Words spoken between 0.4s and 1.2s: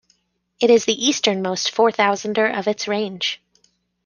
It is the